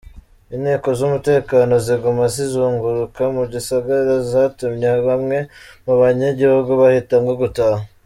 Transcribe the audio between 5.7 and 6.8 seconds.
mu banyagihugu